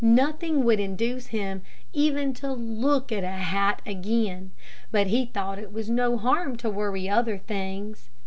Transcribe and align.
Nothing 0.03 0.63
would 0.63 0.79
induce 0.79 1.27
him 1.27 1.61
even 1.93 2.33
to 2.33 2.51
look 2.53 3.11
at 3.11 3.23
a 3.23 3.27
hat 3.29 3.83
again. 3.85 4.49
But 4.89 5.05
he 5.05 5.27
thought 5.27 5.59
it 5.59 5.71
was 5.71 5.91
no 5.91 6.17
harm 6.17 6.55
to 6.57 6.71
worry 6.71 7.07
other 7.07 7.37
things. 7.37 8.09